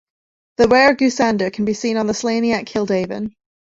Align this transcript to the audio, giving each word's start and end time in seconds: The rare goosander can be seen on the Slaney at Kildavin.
The 0.57 0.67
rare 0.67 0.95
goosander 0.95 1.53
can 1.53 1.65
be 1.65 1.75
seen 1.75 1.95
on 1.95 2.07
the 2.07 2.15
Slaney 2.15 2.53
at 2.53 2.65
Kildavin. 2.65 3.35